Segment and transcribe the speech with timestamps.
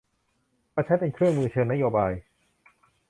[0.75, 2.11] มาใช้เป็นเครื่องมือเชิงนโยบาย